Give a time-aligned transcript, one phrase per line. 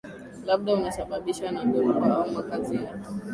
[0.45, 2.93] labda unasababishwa na dhoruba au makazi ya